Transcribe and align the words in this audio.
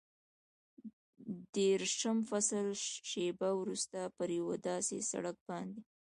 دېرشم 1.55 2.17
فصل، 2.29 2.67
شېبه 3.09 3.49
وروسته 3.61 3.99
پر 4.15 4.29
یو 4.39 4.47
داسې 4.67 4.95
سړک 5.11 5.37
باندې. 5.49 5.81